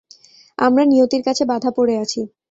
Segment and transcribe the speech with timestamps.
[0.57, 2.21] আমরা নিয়তির কাছে বাঁধা পড়ে আছি!